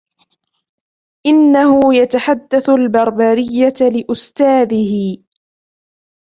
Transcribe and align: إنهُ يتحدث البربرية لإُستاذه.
إنهُ 1.27 1.95
يتحدث 1.95 2.69
البربرية 2.69 3.73
لإُستاذه. 3.91 5.17